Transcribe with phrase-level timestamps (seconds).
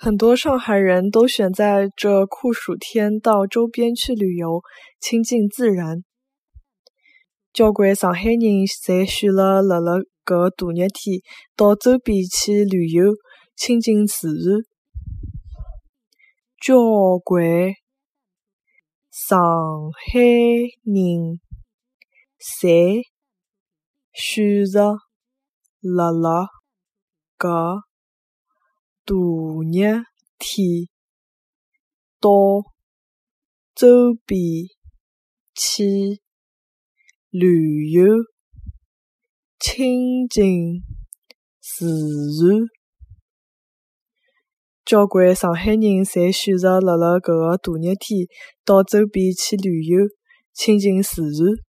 [0.00, 4.62] 很多上海人都选在这酷暑天到周边去旅游，
[5.00, 6.04] 亲近自然。
[7.52, 11.20] 交关上海人侪选了辣辣搿大热天
[11.56, 13.12] 到周边去旅游，
[13.56, 14.62] 亲近自然。
[16.60, 17.74] 交关
[19.10, 19.36] 上
[19.90, 21.40] 海人
[22.38, 23.02] 侪
[24.12, 24.96] 选择
[25.80, 26.46] 辣辣
[27.36, 27.80] 搿
[29.04, 29.14] 大
[29.72, 30.04] 热
[30.38, 30.88] 天
[32.20, 32.30] 到
[33.74, 34.40] 周边
[35.54, 36.20] 去
[37.30, 38.04] 旅游，
[39.58, 40.82] 亲近
[41.60, 42.66] 自然。
[44.84, 48.26] 交关上海人侪选择辣辣搿个大热天
[48.64, 50.06] 到周边去旅游，
[50.54, 51.67] 亲近自然。